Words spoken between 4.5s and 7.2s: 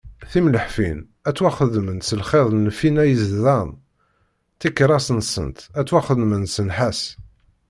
tikerras-nsent ad ttwaxedment s nnḥas.